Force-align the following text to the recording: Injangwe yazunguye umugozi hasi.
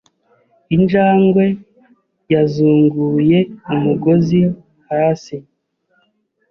Injangwe 0.75 1.45
yazunguye 2.33 3.39
umugozi 3.73 4.39
hasi. 4.87 5.35